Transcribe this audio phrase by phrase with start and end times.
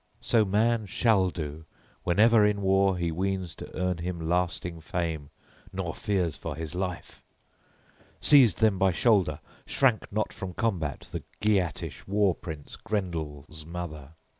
[0.19, 1.65] So man shall do
[2.01, 5.29] whenever in war he weens to earn him lasting fame,
[5.71, 7.21] nor fears for his life!
[8.19, 14.13] Seized then by shoulder, shrank not from combat, the Geatish war prince Grendel's mother.